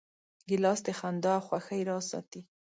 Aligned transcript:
ګیلاس 0.49 0.79
د 0.85 0.89
خندا 0.99 1.33
او 1.37 1.43
خوښۍ 1.47 1.81
راز 1.89 2.03
ساتي. 2.11 2.41